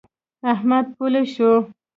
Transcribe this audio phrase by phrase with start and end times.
[0.53, 1.51] احمد پولۍ شو.